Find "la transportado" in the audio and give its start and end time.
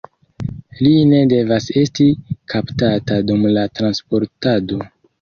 3.55-4.87